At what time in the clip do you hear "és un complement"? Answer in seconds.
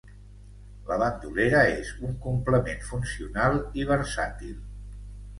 1.73-2.81